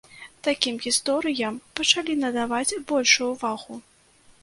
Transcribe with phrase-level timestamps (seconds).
[0.45, 3.83] Такім гісторыям пачалі надаваць большую ўвагу.